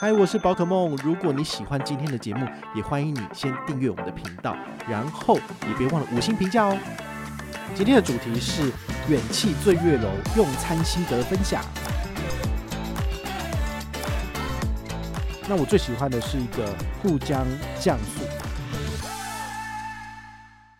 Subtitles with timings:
[0.00, 0.94] 嗨，我是宝可梦。
[1.02, 4.56] 如果你喜欢今天的节目，也欢迎你先订阅我们的频道，
[4.88, 5.34] 然后
[5.66, 6.78] 也别忘了五星评价哦。
[7.74, 8.70] 今天的主题是
[9.08, 11.64] 远企醉月楼用餐心得分享。
[15.48, 16.72] 那我最喜欢的是一个
[17.02, 17.44] 沪江
[17.80, 18.22] 酱素。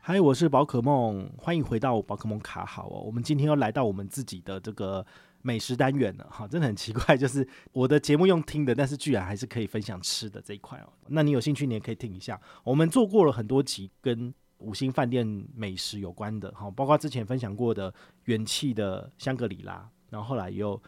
[0.01, 3.03] 嗨，我是宝可梦，欢迎回到宝可梦卡好哦。
[3.05, 5.05] 我们今天又来到我们自己的这个。
[5.43, 10.93] 美食单元了 哈，真的很奇怪，就是我的节目用听的，但是居然还是可以分享吃的这一块哦。
[11.07, 12.41] 那你有兴趣，你也可以听一下。
[12.65, 17.93] 我们做过了很多集跟五星饭店美食有关的哈，包括之前分享过的
[18.25, 20.83] 元气的香格里拉，然后后来也有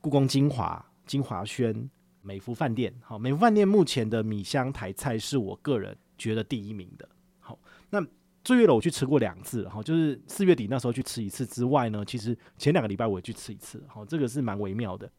[0.00, 2.94] 故宫精华、精华轩、美福饭店。
[3.02, 7.08] 好，美福饭店目前的米香台菜是我个人觉得第一名的。
[7.40, 7.58] 好，
[7.90, 8.04] 那。
[8.48, 15.12] 醉月楼我去吃过两次，哈，就是四月底那时候去吃一次之外呢，其实前两个礼拜我也去吃一次，哈，这个是蛮微妙的。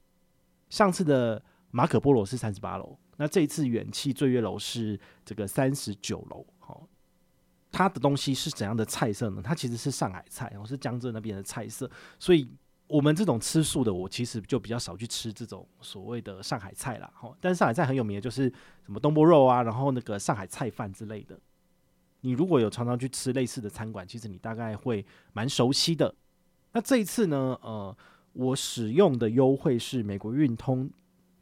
[0.71, 6.75] 上次的马可波罗是三十八楼，那这一次远企醉月楼是这个三十九楼，哈，
[7.71, 9.43] 它的东西是怎样的菜色呢？
[9.43, 12.51] 它其实是上海菜，然后是江浙那边的菜色，所以
[12.87, 17.31] 我们这种吃素的，我其实就比较少去吃这种所谓的上海菜啦，哈。
[17.39, 18.51] 但是上海菜很有名的就是
[18.83, 21.39] 什么东坡肉啊，然后那个上海菜饭之类的。
[22.21, 26.13] 你如果有常常去吃类似的餐馆，其实你大概会蛮熟悉的。
[26.71, 27.95] 那这一次呢，呃，
[28.33, 30.89] 我使用的优惠是美国运通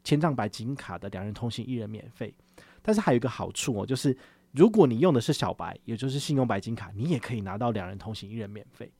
[0.03, 2.33] 千帐白金卡的两人同行一人免费。
[2.81, 4.17] 但是还有一个好处哦，就是
[4.51, 8.91] 如果你用的是小白，也就是信用白金卡，你也可以拿到两人同行一人免费。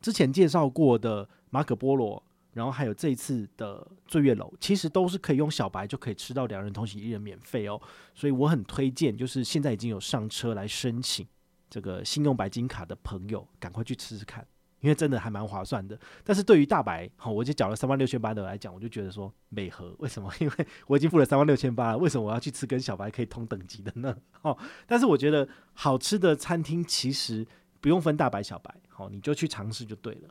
[0.00, 2.22] 之前介绍过的马可波罗。
[2.52, 7.80] 然后还有这一次的醉月楼，其实都是可以用小白就可以吃到两人同行一人免费哦，
[8.14, 11.26] 所以我很推荐，就是现在已经有上车来申请
[11.68, 14.44] 这个信用白金卡的朋友，赶快去吃吃看，
[14.80, 15.96] 因为真的还蛮划算的。
[16.24, 20.32] 但是对于大白，好，我就缴了三万六千八的来讲，我就觉得说美和为什么？
[20.40, 24.16] 因为我已经付了三万六千八了，为什么我要去吃跟小白可以同等级的呢？
[24.42, 27.46] 哦，但是我觉得好吃的餐厅其实
[27.80, 30.28] 不用分大白小白，好，你就去尝试就对了。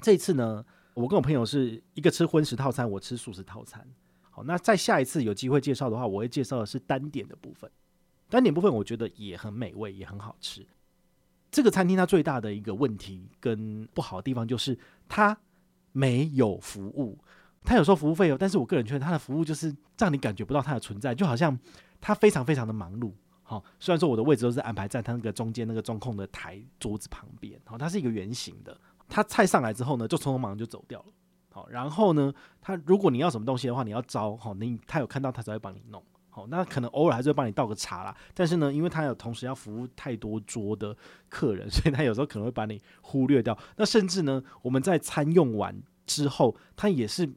[0.00, 0.64] 这次呢，
[0.94, 3.86] 我跟我朋友是一个吃荤食套餐，我吃素食套餐。
[4.30, 7.70] 好，那在下一次有机会介绍的话，我会介绍的是单点的部分。
[8.28, 10.66] 单点部分我觉得也很美味，也很好吃。
[11.50, 14.76] 这个餐厅它最大的一个问题跟不好的地方就是
[15.08, 15.36] 它
[15.92, 17.18] 没有服务。
[17.62, 21.56] 它有时候服务费哦，但是我个人觉得它的服务就是让你感觉不到它的存在，就好像
[22.00, 23.12] 它非常非常的忙碌。
[23.42, 28.76] 好，虽然说我的位置都是安排在它那个中间那个中控的台桌子旁边，好，它是一个圆形的。
[29.14, 31.06] 他菜上来之后呢，就匆匆忙忙就走掉了。
[31.52, 36.02] 好，然后呢，他如果你要什么东西的话，你要招好，你他有看到他才会帮你弄。
[36.30, 38.12] 好，那可能偶尔还是会帮你倒个茶啦。
[38.34, 40.96] 但是呢，因为他有同时要服务太多桌的
[41.28, 43.56] 客人， 所以他有时候可能会把你忽略掉。
[43.76, 47.32] 那甚至呢，我们在餐用完之后，他也是。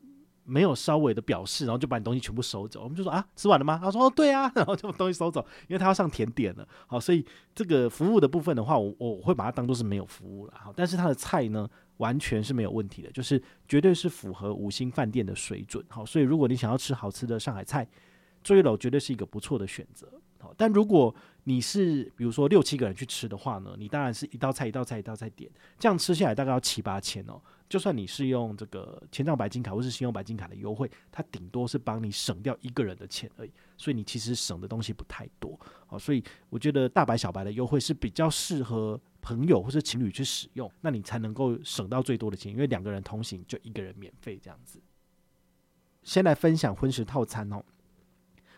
[0.50, 2.82] 没有稍微的表示，然后就把你东西全部收走。
[2.82, 3.78] 我们就说啊，吃完了吗？
[3.84, 6.66] 他说哦，对啊， 然后就把东西收走，因为他要上甜点了。
[6.88, 10.54] 好，所以这个服务的部分的话，我我会把它当做是没有服务了。
[10.56, 15.84] 好，但是它的菜呢，完全是没有问题的，就是绝对是符合五星饭店的水准。
[15.90, 17.86] 好，所以如果你想要吃好吃的上海菜，
[18.42, 20.08] 醉月楼绝对是一个不错的选择。
[20.40, 27.42] 好，但如果你是比如说六七个人去吃的话呢，你当然是一道菜一道菜一道菜点，这样吃下来大概要七八千哦。
[27.70, 35.60] 就算你是用这个千帐白金卡或是信用白金卡的优惠，它顶多是帮你省掉一个人的钱而已，所以你其实省的东西不太多。
[35.86, 44.82] 好，所以我觉得大白小白的优惠是比较适合朋友或是情侣去使用，那你才能够省到最多的钱，因为两个人同行就一个人免费这样子。
[46.04, 47.62] 先来分享荤食套餐哦。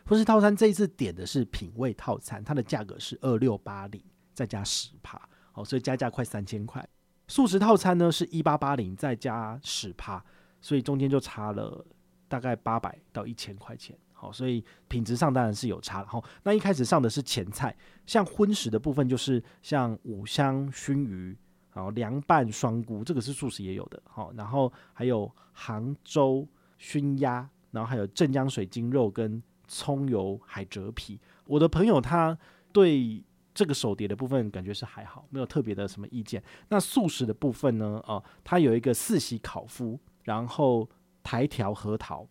[0.06, 4.04] 荤食套餐这一次点的是品味套餐，它的价格是二六八零，
[4.36, 5.20] 再加十趴，
[5.52, 6.88] 好，所以加价快三千块。
[7.30, 10.22] 素食套餐呢是一八八零，再加十趴，
[10.60, 11.86] 所以中间就差了
[12.28, 16.04] 大概八百到一千块钱，好，所以品质上当然是有差。
[16.04, 17.74] 好，那一开始上的是前菜，
[18.06, 21.38] 像荤食的部分就是像五香熏鱼，
[21.72, 26.46] 然后凉拌双菇，这个是素食也有的，好，然后还有杭州
[26.78, 29.42] 熏鸭，然后还有镇江水晶肉跟。
[29.72, 32.36] 葱油海蜇皮，我的朋友他
[32.72, 33.24] 对
[33.60, 36.42] 这个手碟的部分感觉是还好，没有特别的什么意见。
[36.70, 38.02] 那素食的部分呢？
[38.08, 40.90] 哦，它有一个四喜烤麸，然后
[41.22, 42.26] 台条核桃，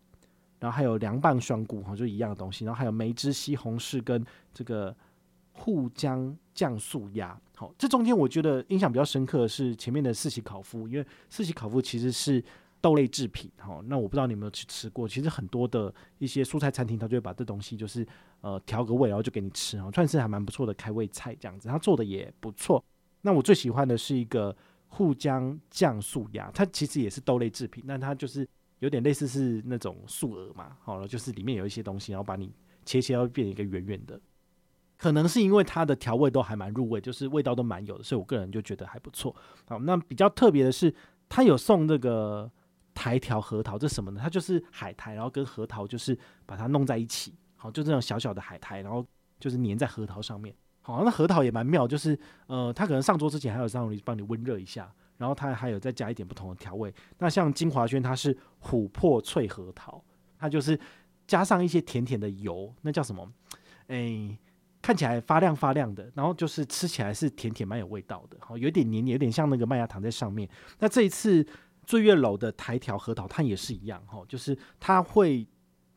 [0.58, 2.64] 然后还有凉拌双菇，哈，就一样的东西。
[2.64, 4.96] 然后还有梅汁西红柿跟这个
[5.52, 7.38] 沪江酱素鸭。
[7.54, 12.42] 好，这中间我觉得印象比较深刻的是前面的四喜烤麸，因为四喜烤麸其实是。
[12.80, 15.08] 豆类制品，哈，那我不知道你有没有去吃过。
[15.08, 18.06] 其实很多的一些蔬菜餐厅，他就会把这东西就是
[18.40, 21.68] 呃调个味，然后就给你吃啊，算是还蛮不错的开胃菜这样子。
[21.68, 22.82] 他做的也不错。
[23.22, 28.48] 那我最喜欢的是一个沪江酱素鸭，它其实也是豆类制品，但它就是
[28.78, 32.52] 有点类似是那种素鹅嘛，好了，就是里面有一些东西，然后把你
[32.84, 34.18] 切切，要变一个圆圆的。
[34.96, 39.34] 可能是因为它的调味都还蛮入味，就是味道都蛮有的，所以我个人就觉得还不错。
[39.66, 40.92] 好，那比较特别的是，
[41.28, 42.50] 它有送这个
[42.98, 44.20] 台条核桃，这什么呢？
[44.20, 49.06] 它就是海苔，然后跟核桃就是把它弄在一起，好，就这种小小的海苔，然后
[49.38, 50.52] 就是粘在核桃上面。
[50.80, 52.18] 好，那核桃也蛮妙，就是
[52.48, 56.92] 呃，它可能上桌之前还有让你帮你温热一下，然后它还有再加一点不同的调味。
[57.18, 60.02] 那像金华轩，它是琥珀脆核桃，
[60.36, 60.76] 它就是
[61.28, 63.32] 加上一些甜甜的油，那叫什么？
[63.86, 64.36] 哎、
[64.82, 70.48] 看起来发亮发亮的，然后就是吃起来是甜甜蛮有味道的，好，有点黏黏，有点像那个麦芽糖在上面。
[70.80, 71.46] 那这一次
[71.88, 75.46] 醉月楼的台条核桃，它也是一样，哈，就是它会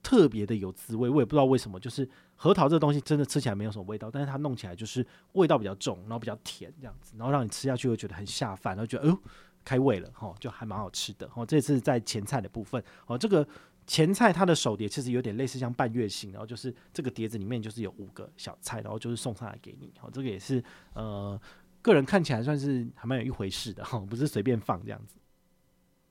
[0.01, 2.07] 特别的有滋味，我也不知道为什么，就是
[2.37, 9.19] 核桃这个东西真的吃起来没有什么味道，但是它弄起来就是味道比较重，然后比较甜这样子，然后让你吃下去会觉得很下饭，然后觉得哎呦
[9.65, 11.29] 开胃了，哈，就还蛮好吃的。
[11.35, 13.45] 哦，这次在前菜的部分，哦，这个。
[13.87, 19.91] 前菜它的手碟其实有点类似像半月形，然后就是这个碟子里面就是有五个小菜，然后就是送上来给你。
[20.01, 21.37] 哦，这个也是呃，
[21.81, 25.15] 个人看起来算是还蛮有一回事的哈，不是随便放这样子。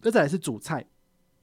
[0.02, 0.84] 接下来是主菜。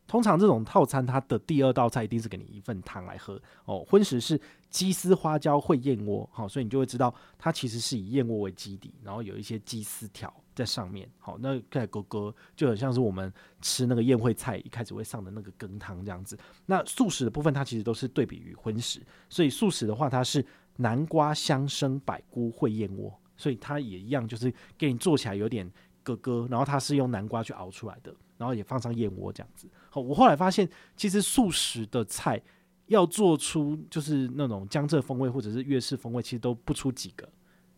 [0.07, 3.83] 通常这种套餐，它的第二道菜一定是给你一份汤来喝哦。
[3.85, 4.39] 荤食是
[4.69, 11.09] 鸡丝花椒烩燕窝，好，所以你就会知道它其实是以燕窝为基底，然后有一些鸡丝条在上面。
[11.19, 13.29] 好，那盖哥哥就很像是我们
[13.61, 16.39] 吃那个宴会菜一开始会上的那个羹汤这样子。
[16.67, 20.45] 那素食的部分，它其实都是对比于荤食，所以素食的话，它是
[20.77, 25.69] 南瓜香生百菇烩燕窝，所以它也一样，就是给你做起来有点
[26.01, 28.15] 哥哥，然后它是用南瓜去熬出来的。
[28.37, 29.67] 然后也放上燕窝这样子。
[29.89, 32.41] 好，我后来发现，其实素食的菜
[32.85, 37.27] 要做出就是那种江浙风味或者是粤式风味，其实都不出几个。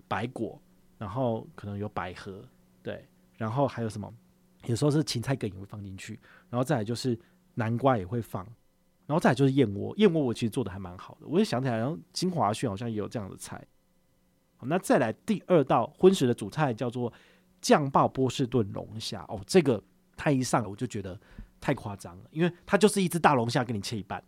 [0.07, 0.61] 白果，
[0.97, 2.43] 然后可能有百合，
[2.81, 3.07] 对，
[3.37, 4.13] 然后还有什么？
[4.65, 6.19] 有时候是芹菜梗也会放进去，
[6.49, 7.17] 然后再来就是
[7.53, 8.43] 南瓜也会放，
[9.05, 9.95] 然后再来就是燕窝。
[9.97, 13.63] 燕窝我其实做的还蛮好的，我也想起来，然后金华轩好像也有这样的菜。
[14.57, 17.13] 好，那再来第二道荤食的主菜叫做
[17.61, 19.81] 酱爆波士顿龙虾哦，这个。
[20.21, 21.17] 它一上来我就觉得
[21.61, 24.21] 太夸张了，因为它就是一只大龙虾给你切一半，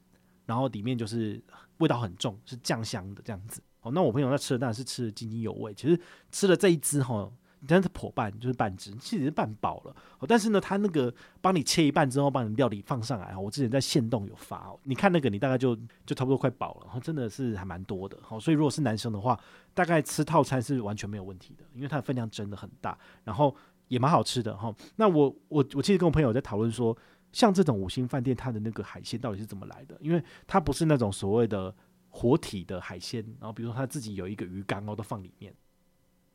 [0.45, 1.43] 然后里面就是
[1.79, 3.61] 味道很重，是酱香的这样子。
[3.81, 5.73] 哦，那我朋友他吃的当然是吃的津津有味。
[5.73, 5.99] 其实
[6.31, 7.29] 吃了这一只哈，
[7.67, 9.95] 真的是破半，就是半只，其实是半饱了。
[10.27, 18.17] 但是呢，他那个帮你切一半之后，把你料理放上来，我之前在限动有发哦，你看那个你大概就就差不多快饱了，真的是还蛮多的。
[18.21, 19.39] 好，所以如果是男生的话，
[19.73, 23.55] 大概吃套餐是完全没有问题的，因为它的分量真的很大，然后。
[23.91, 24.73] 也蛮好吃的哈。
[24.95, 26.97] 那我我我其实跟我朋友在讨论说，
[27.33, 29.97] 像这种五星饭店，它的那个海鲜到底是怎么来的？
[29.99, 31.75] 因为它不是那种所谓的
[32.09, 35.53] 活体的海鲜，然后比如说他自己有一个鱼缸哦，都放里面，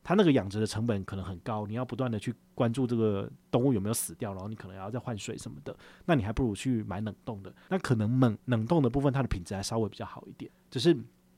[0.04, 5.74] 它那个养殖的成本可能很高，你要不断的去关注这个动物有没有死掉，然后你可能要再换水什么的，
[6.04, 7.50] 那你还不如去买冷冻的。
[7.70, 10.50] 那可能冷冷冻的部分，它的品质还稍微比较好一点。
[10.70, 10.94] 只是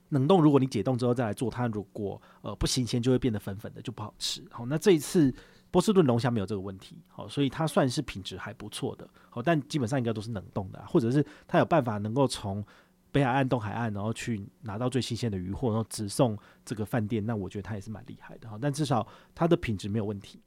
[0.09, 4.45] 冷冻，如果你解冻之后再来做，它如果呃不新鲜，就会变得粉粉的，就不好吃。
[4.51, 5.33] 好，那这一次。
[5.71, 12.65] 波士顿龙虾没有这个问题，好，所以它算是品质还不错的，好，但基本上应该都是冷冻的，或者是它有办法能够从
[13.11, 20.43] 北海岸、东海岸，然后去拿到最新鲜的鱼货，然后直送这个饭店，那我觉得它也是蛮厉害的，好，但至少它的品质没有问题。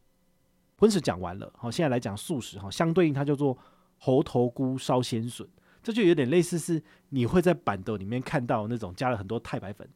[0.77, 3.55] 荤食讲完了，好，现在来讲素食，哈，相对应它叫做
[3.97, 5.47] 猴头菇烧鲜笋，
[5.83, 9.87] 这就有点类似是你会在板豆里面看到那种加了很多太白粉。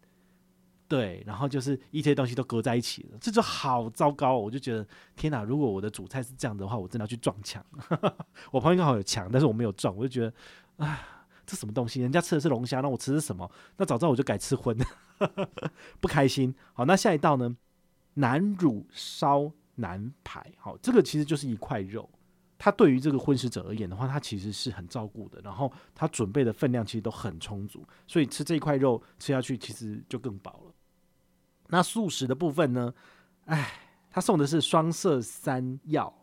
[0.87, 4.37] 对，然后就是一些东西都搁在一起了，这就好糟糕。
[4.37, 7.65] 我就觉得天哪，如果我的主菜是这样的话，我真的要去撞墙。
[8.51, 12.01] 我旁边刚好有墙，但是我没有撞，我就觉得啊，这什么东西？
[12.01, 13.49] 人家吃的是龙虾，那我吃的是什么？
[13.77, 14.77] 那早知道我就改吃荤，
[15.99, 16.53] 不开心。
[16.73, 17.57] 好，那下一道呢？
[18.13, 20.51] 南乳烧南排。
[20.57, 22.07] 好，这个其实就是一块肉。
[22.57, 30.71] 它对于这个荤食者而言的话，它其实是很照顾的，然后它准备的分量其实都很充足，所以吃这一块肉吃下去其实就更饱了。
[31.69, 32.93] 那素食的部分呢？
[33.45, 33.71] 哎，
[34.09, 36.13] 他送的是双色山药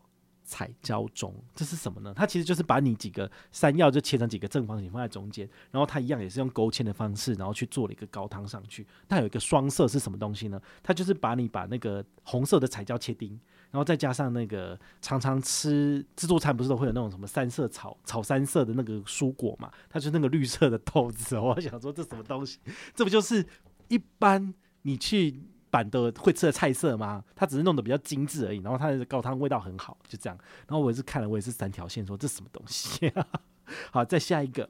[0.43, 2.13] 彩椒盅，这是什么呢？
[2.13, 8.85] 它其实就是把你几个山药就切成几个正方形放在中间，然后它一样也是用勾芡的方式，然后去做了一个高汤上去。
[9.07, 10.61] 它有一个双色是什么东西呢？
[10.81, 13.39] 它就是把你把那个红色的彩椒切丁，
[13.71, 19.71] 然后再加上那个常常吃自助餐不是都会有那种什么三色炒炒三色的那个蔬果嘛？
[19.89, 21.37] 它就是那个绿色的豆子。
[21.39, 22.59] 我想说这什么东西？
[22.93, 23.45] 这不就是
[23.87, 24.53] 一般？
[24.83, 27.23] 你去板的会吃的菜色吗？
[27.35, 30.37] 它只是弄得比较精致而已，然后它的高汤味道很好，就这样。
[30.67, 33.11] 然后我也是看了，我也是三条线，说这什么东西？
[33.91, 34.69] 好，再下一个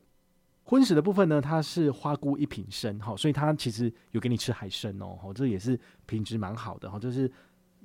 [0.64, 7.30] 荤食的部分呢，它是花菇一品生，哈，所以它其实有给你吃海参哦，这也是品质蛮好的哈，就是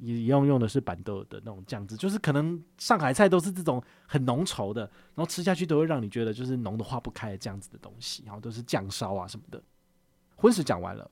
[0.01, 9.61] 一样用的是板豆的那种酱汁，就是可能上海菜都是这种很浓稠的，然后吃下去都会让你觉得就是浓的化不开的这样子的东西，然后都是酱烧啊什么的。
[10.37, 11.11] 荤食讲完了，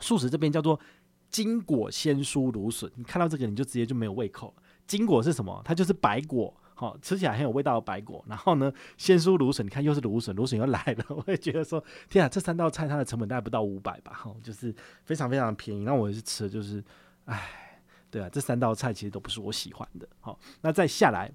[0.00, 0.78] 素食这边叫做
[1.30, 4.62] 金果鲜蔬芦笋，你看到这个你就直接就没有胃口了。
[4.86, 5.60] 金果是什么？
[5.64, 8.24] 它就是白果，好，吃起来很有味道的白果。
[8.28, 14.74] 然后呢，鲜蔬芦笋，你看又是芦笋，芦笋又来了， 我也觉得说，天啊，这三道菜它的成本大概不到五百吧，哈，就是
[15.04, 15.84] 非常非常便宜。
[15.84, 16.82] 那我也是吃的就是，
[17.24, 17.64] 唉。
[18.10, 20.08] 对啊，这三道菜其实都不是我喜欢的。
[20.20, 21.30] 好，那再下来，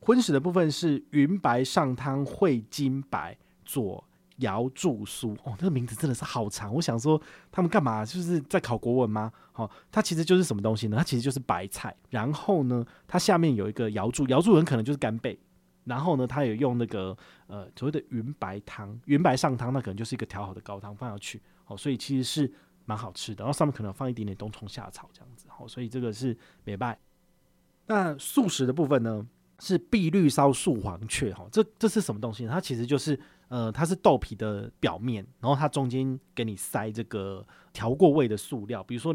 [0.00, 4.02] 荤食的部分是云白上汤烩金白佐
[4.36, 5.36] 瑶柱酥。
[5.44, 6.74] 哦，这个名字真的是好长。
[6.74, 8.04] 我想说，他们干嘛？
[8.04, 9.32] 就是在考国文吗？
[9.52, 10.96] 好，它其实就是什么东西呢？
[10.96, 11.94] 它其实就是白菜。
[12.10, 15.38] 然后呢，它下面有一个瑶柱，瑶柱很可能就是干贝。
[15.84, 17.16] 然后呢，它有用那个
[17.46, 21.40] 呃所谓的云白汤，云白上汤，那可能就是一个调好的高汤放上去。
[21.64, 22.52] 好，所以其实是。
[22.88, 26.96] 蛮好吃的，然后上面可能放一点点冬虫夏草这样子，好，所以这个是美拜。
[27.88, 29.26] 那素食的部分呢，
[29.58, 32.52] 是碧绿烧素黄雀，哈，这这是什么东西呢？
[32.52, 39.14] 它其实就是呃，它是豆皮的表面，然后它中间给你塞这个调过味的塑料，比如说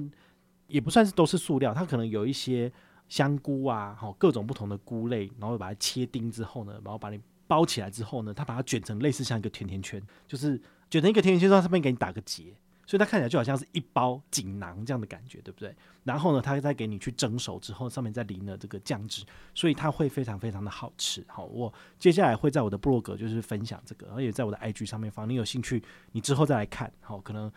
[0.68, 2.72] 也不算是都是塑料，它可能有一些
[3.10, 10.60] 香菇啊，好，各种不同的菇类，然后把它切丁之后呢，然后把你包起来之后呢，它把它卷成类似像一个甜甜圈，就是
[10.90, 12.54] 卷成一个甜甜圈之后，上面给你打个结。
[12.86, 15.74] 所以它看起来就好像是一包锦囊这样的感觉，对不对？
[16.04, 19.24] 然后呢，它再给你去蒸熟之后，上面再淋了这个酱汁，
[19.54, 21.24] 所以它会非常非常的好吃。
[21.28, 25.30] 好，我接下来会在我的部落格就是分享这个，而且在我的 IG 上面放。
[25.30, 26.92] 你有兴趣，你之后再来看。
[27.02, 27.50] 好，可能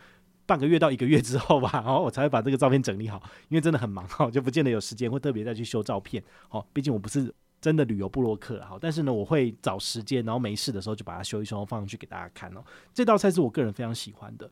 [0.45, 6.23] 半个月到一个月之后吧，然后我才会把这个照片整理好，因为真的很忙，哈，就不见得有时间会特别再去修照片。
[6.47, 12.63] 好，毕竟我不是真的旅游部落客，好，但是呢，我会找时间，然后没事的时候就把它修一修，放上去给大家看哦。
[12.93, 14.49] 这道菜是我个人非常喜欢的。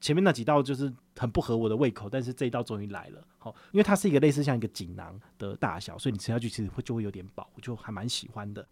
[0.00, 8.66] 前面那几道就是很不合我的胃口，但是这一道终于来了，好，因为它是一个类似像一个锦囊的大小，所以你吃下去其实会就会有点饱，我就还蛮喜欢的。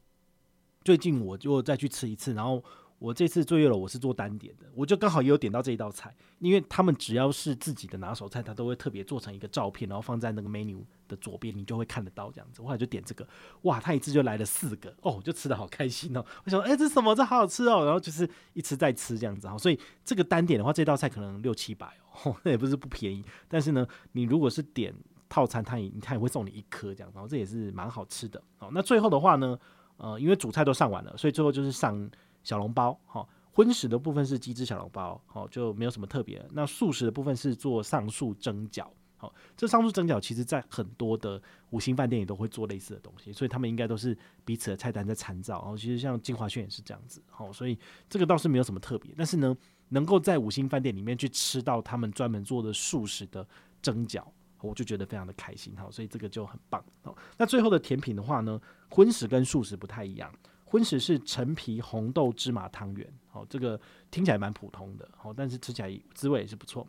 [0.82, 2.62] 最近我就再去吃一次，然后。
[3.04, 12.62] 我这次做月楼，我是做单点的，我就刚好也有点到这一道菜，因为他们只要是自己的拿手菜，他都会特别做成一个照片，然后放在那个 menu 的左边，你就会看得到这样子。
[12.62, 13.28] 我后来就点这个，
[13.62, 16.24] 哇，他一次就来了四个，哦，就吃的好开心哦。
[16.46, 17.14] 我想，哎，这什么？
[17.14, 17.84] 这好好吃哦。
[17.84, 19.58] 然后就是一吃再吃这样子哈。
[19.58, 23.22] 所以这个单点的话，这道菜可能六七百哦， 那也不是不便宜。
[23.46, 24.94] 但是呢，你如果是点
[25.28, 28.42] 套餐，他也他也会送你一颗这样，然后这也是蛮好吃的。
[28.56, 29.58] 好，那最后的话呢，
[29.98, 32.10] 呃，因为主菜都上完了，所以最后就是上。
[32.44, 36.44] 小笼包，好，荤食的部分是鸡汁小笼包，好，就没有什么特别。
[36.52, 38.86] 那素食的部分是做上述蒸饺，
[39.16, 45.60] 好，这上述蒸饺其实在很多的五星饭店也都会做类似的东西，所以他们应该都是彼此的菜单在参照。
[45.62, 49.12] 然后其实像金华轩也是这样子，好，所以这个倒是没有什么特别。
[49.16, 49.56] 但是呢，
[49.88, 53.46] 能够在五星饭店里面去吃到他们专门做的素食的
[53.80, 54.22] 蒸饺，
[54.60, 56.84] 我就觉得非常的开心，好，所以这个就很棒。
[57.02, 58.60] 好，那最后的甜品的话呢，
[58.90, 60.30] 荤食跟素食不太一样。
[60.64, 63.80] 荤食是陈皮红豆芝麻汤圆，好，这个
[64.10, 66.86] 听起来蛮普通的，好，但是吃起来滋味也是不错。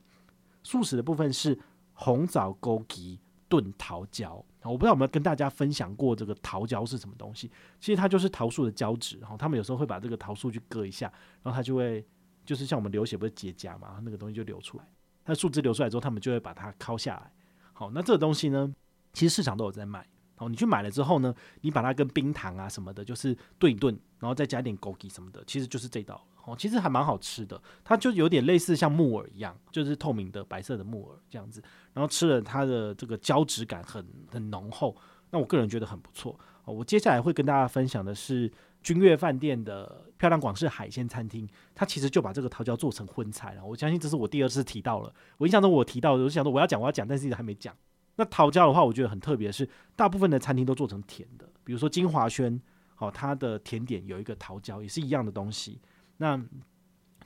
[0.63, 1.57] 素食的部分是
[1.93, 7.51] 红枣枸杞炖桃胶，我不知道有没有跟大家分享过这个桃胶是什么东西？
[7.79, 11.11] 其实它就是桃树的胶质，然后他们有时候会把这个桃树去割一下，
[11.43, 12.03] 然后它就会
[12.43, 14.89] 就是像我们流血不是结痂嘛，那个东西就流出来。
[15.23, 17.31] 它树枝流出来之后，他们就会把它敲下来。
[17.73, 18.73] 好，那这个东西呢，
[19.13, 20.07] 其实市场都有在卖。
[20.35, 26.21] 好，你去买了之后呢，你把它跟冰糖啊什么的，就是炖一炖，然后再加点枸杞什么的，其实就是这道。
[26.43, 31.59] 哦，其实还蛮好吃的，它就有点类似像木耳一样，就是透明的白色的木耳这样子，
[31.93, 34.95] 然后吃了它的这个胶质感很很浓厚，
[35.31, 36.39] 那我个人觉得很不错。
[36.65, 38.51] 哦，我接下来会跟大家分享的是
[38.83, 43.65] 君悦饭店的漂亮广式海鲜餐厅，它其实就把这个桃胶做成荤菜了。
[43.65, 47.75] 我相信这是我第二次提到了，我印象中我提到的，我想说我要讲我要讲，但是一直还没讲。
[48.17, 52.61] 那桃胶的话，我觉得很特别的是，大部分的餐厅都做成甜的，比如说金华轩，
[52.95, 55.81] 好，它的甜点有一个桃胶，也是一样的东西。
[56.17, 56.41] 那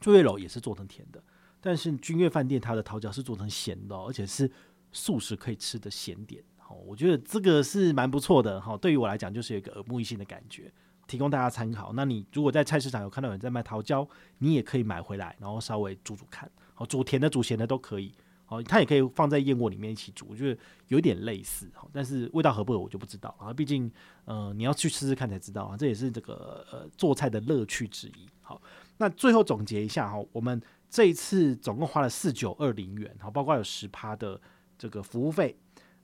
[0.02, 1.24] 醉月楼也是做成甜的，
[1.62, 4.50] 但是君悦饭店它的桃胶是做成咸的，而且是
[4.92, 6.44] 素食可以吃的咸点。
[6.58, 8.60] 好，我觉得这个是蛮不错的。
[8.60, 10.72] 好，对于我来讲，就是有一个耳目一新的感觉，
[11.06, 11.94] 提供大家参考。
[11.94, 14.08] 那你如果在菜市场有看到有人在卖桃胶，
[14.40, 18.12] 你也可以买回来，然后稍微煮煮看，好，煮甜的、煮咸的都可以。
[18.50, 23.54] 哦，它也可以放在燕窝里面一起煮，我觉得有点类似，但是味道合不合我就不知道啊。
[23.54, 23.90] 毕竟，
[24.26, 28.28] 呃，你要去吃吃看才知道啊，这也是这个呃做菜的乐趣之一。
[28.42, 28.60] 好，
[28.98, 34.42] 那最后总结一下哈，我们这一次总共花了四九二零元，好，包括有十趴的
[34.78, 35.56] 这个服务费，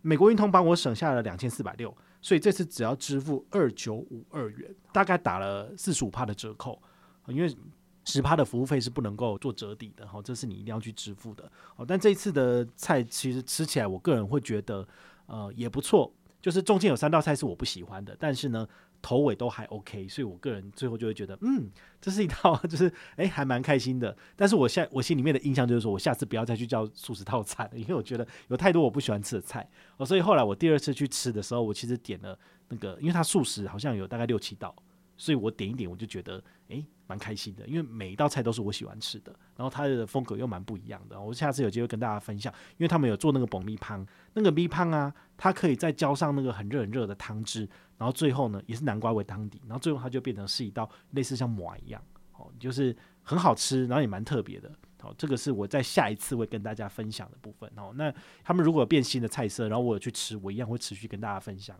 [0.02, 6.80] 美国运通帮我省下了两千四百六，所以这次只要支付二九五二元，大概打了四十五趴的折扣，
[7.28, 7.52] 因为
[8.06, 11.52] 十趴的服务费是不能够做折抵的，哈，这是你一定要去支付的。
[11.76, 14.88] 哦，但这一次的菜其实吃起来，我个人会觉得，
[15.26, 16.14] 呃，也不错。
[16.42, 18.68] 就是中间有三道菜是我不喜欢的，但是呢，
[19.02, 21.68] 头尾都还 OK，所以我个人最后就会觉得，嗯，
[22.00, 24.16] 这是一道就是哎，还蛮开心的。
[24.36, 29.68] 但是我现我心里面的印象就是说，我下次不要再去叫素食套餐了，因为我觉得有太多我不喜欢吃的菜。
[29.98, 32.38] 哦，所以后来我第二次去吃的时候，我其实点了
[32.70, 34.76] 那个，因为它素食好像有大概六七道。
[35.18, 41.20] 所以我点一点，我就觉得诶，蛮开心的，因为每一道菜都是我喜欢吃的，然后它的风格又蛮不一样的。
[41.20, 47.68] 我下次有机会跟大家分享，因为他们有做那个爆米汤，那个米汤啊，它可以再浇上那个很热很热的汤汁，
[47.98, 52.04] 然后最后呢也是南瓜为汤底，然后最后它就变成是一道类似像馍一样，
[52.34, 54.72] 哦，就是很好吃，然后也蛮特别的。
[55.02, 57.72] 好，这个是我在下一次会跟大家分享的部分。
[57.78, 58.12] 哦，那
[58.44, 61.80] 他们如果有变新的菜色，然后我有去吃，我一样会持续跟大家分享。